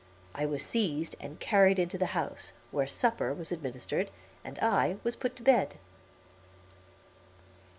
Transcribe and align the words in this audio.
I 0.33 0.47
was 0.47 0.65
seized 0.65 1.15
and 1.19 1.39
carried 1.39 1.77
into 1.77 1.95
the 1.95 2.07
house, 2.17 2.53
where 2.71 2.87
supper 2.87 3.35
was 3.35 3.51
administered, 3.51 4.09
and 4.43 4.57
I 4.57 4.97
was 5.03 5.15
put 5.15 5.35
to 5.35 5.43
bed. 5.43 5.75